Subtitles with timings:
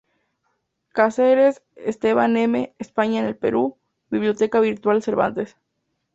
[0.93, 2.73] Cáceres, Esteban M...
[2.79, 3.77] "España en el Perú",
[4.09, 5.55] Biblioteca Virtual Cervantes.